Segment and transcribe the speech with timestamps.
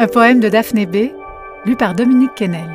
[0.00, 1.10] Un poème de Daphné B,
[1.64, 2.70] lu par Dominique Kennel.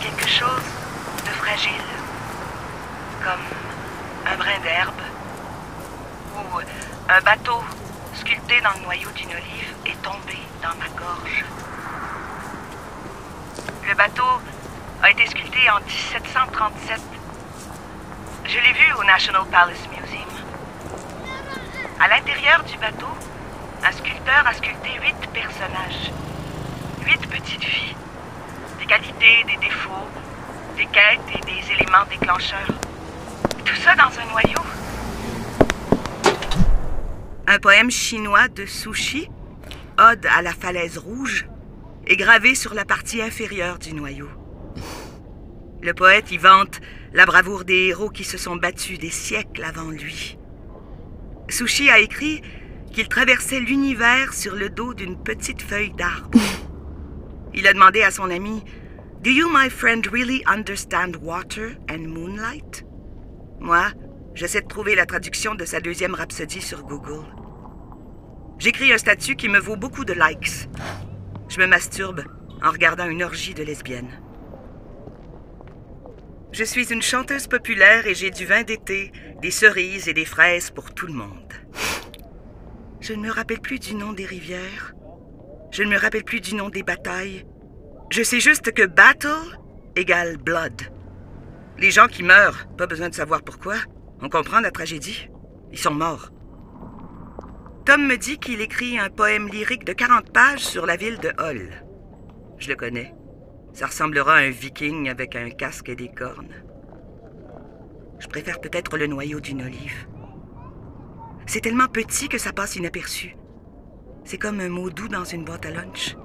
[0.00, 0.64] Quelque chose
[1.24, 1.70] de fragile,
[3.22, 4.94] comme un brin d'herbe,
[6.34, 6.58] ou
[7.08, 7.62] un bateau
[8.14, 11.44] sculpté dans le noyau d'une olive est tombé dans ma gorge.
[13.88, 14.40] Le bateau
[15.04, 17.00] a été sculpté en 1737.
[18.46, 20.28] Je l'ai vu au National Palace Museum.
[21.98, 23.06] À l'intérieur du bateau,
[23.82, 26.12] un sculpteur a sculpté huit personnages,
[27.06, 27.96] huit petites filles,
[28.78, 30.08] des qualités, des défauts,
[30.76, 32.68] des quêtes et des éléments déclencheurs.
[33.64, 34.60] Tout ça dans un noyau.
[37.46, 39.30] Un poème chinois de sushi,
[39.98, 41.46] Ode à la falaise rouge,
[42.06, 44.28] est gravé sur la partie inférieure du noyau.
[45.84, 46.80] Le poète y vante
[47.12, 50.38] la bravoure des héros qui se sont battus des siècles avant lui.
[51.50, 52.40] Sushi a écrit
[52.90, 56.30] qu'il traversait l'univers sur le dos d'une petite feuille d'arbre.
[57.54, 58.64] Il a demandé à son ami
[59.22, 62.86] Do you, my friend, really understand water and moonlight?
[63.60, 63.88] Moi,
[64.34, 67.26] j'essaie de trouver la traduction de sa deuxième rhapsodie sur Google.
[68.58, 70.66] J'écris un statut qui me vaut beaucoup de likes.
[71.50, 72.24] Je me masturbe
[72.62, 74.18] en regardant une orgie de lesbiennes.
[76.54, 79.10] Je suis une chanteuse populaire et j'ai du vin d'été,
[79.42, 81.52] des cerises et des fraises pour tout le monde.
[83.00, 84.94] Je ne me rappelle plus du nom des rivières.
[85.72, 87.44] Je ne me rappelle plus du nom des batailles.
[88.10, 89.58] Je sais juste que battle
[89.96, 90.80] égale blood.
[91.76, 93.74] Les gens qui meurent, pas besoin de savoir pourquoi.
[94.22, 95.28] On comprend la tragédie.
[95.72, 96.30] Ils sont morts.
[97.84, 101.32] Tom me dit qu'il écrit un poème lyrique de 40 pages sur la ville de
[101.36, 101.84] Hull.
[102.58, 103.12] Je le connais.
[103.74, 106.54] Ça ressemblera à un viking avec un casque et des cornes.
[108.20, 110.06] Je préfère peut-être le noyau d'une olive.
[111.46, 113.36] C'est tellement petit que ça passe inaperçu.
[114.24, 116.16] C'est comme un mot doux dans une boîte à lunch.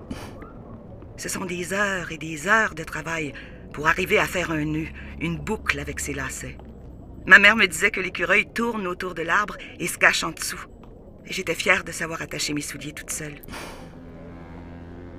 [1.18, 3.34] Ce sont des heures et des heures de travail
[3.74, 4.88] pour arriver à faire un nœud,
[5.20, 6.58] une boucle avec ses lacets.
[7.26, 10.64] Ma mère me disait que l'écureuil tourne autour de l'arbre et se cache en dessous.
[11.26, 13.42] J'étais fière de savoir attacher mes souliers toute seule.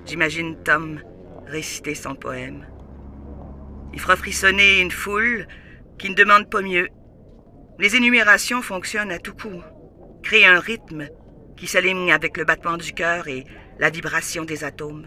[0.07, 1.01] J'imagine Tom
[1.51, 2.67] réciter son poème.
[3.93, 5.47] Il fera frissonner une foule
[5.99, 6.89] qui ne demande pas mieux.
[7.79, 9.63] Les énumérations fonctionnent à tout coup,
[10.23, 11.09] créent un rythme
[11.57, 13.45] qui s'aligne avec le battement du cœur et
[13.79, 15.07] la vibration des atomes.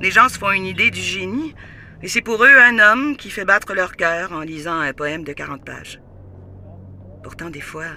[0.00, 1.54] Les gens se font une idée du génie,
[2.02, 5.24] et c'est pour eux un homme qui fait battre leur cœur en lisant un poème
[5.24, 6.00] de 40 pages.
[7.22, 7.90] Pourtant, des fois,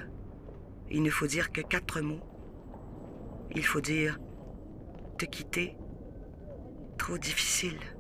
[0.90, 2.24] il ne faut dire que quatre mots.
[3.56, 4.18] Il faut dire
[5.18, 5.76] te quitter
[7.00, 7.99] trop difficile.